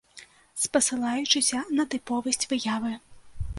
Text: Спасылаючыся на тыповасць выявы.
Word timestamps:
Спасылаючыся 0.63 1.61
на 1.81 1.87
тыповасць 1.97 2.45
выявы. 2.57 2.91